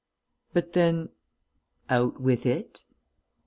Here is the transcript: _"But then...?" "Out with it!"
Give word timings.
_"But 0.53 0.73
then...?" 0.73 1.09
"Out 1.91 2.19
with 2.19 2.43
it!" 2.47 2.85